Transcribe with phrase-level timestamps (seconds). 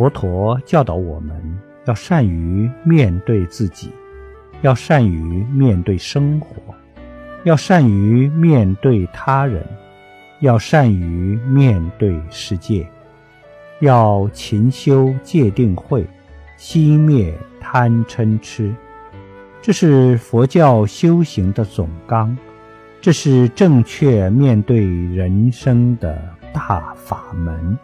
[0.00, 1.38] 佛陀教导我们
[1.84, 3.92] 要善于面对自己
[4.62, 6.56] 要善于面对生活
[7.44, 9.62] 要善于面对他人
[10.40, 12.88] 要善于面对世界
[13.80, 16.06] 要勤修戒定慧
[16.58, 18.74] 熄灭贪嗔痴
[19.60, 22.34] 这是佛教修行的总纲。
[23.02, 26.18] 这是正确面对人生的
[26.54, 27.78] 大法门。